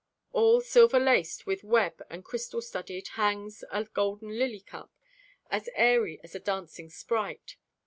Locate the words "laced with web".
0.99-2.01